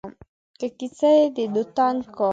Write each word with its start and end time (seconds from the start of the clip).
که 0.59 0.67
کيسه 0.77 1.09
يې 1.17 1.23
د 1.35 1.37
دوتک 1.53 1.97
کا 2.15 2.27